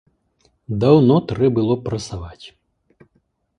Даўно 0.83 1.17
трэ 1.33 1.47
было 1.59 1.77
прасаваць. 1.85 2.45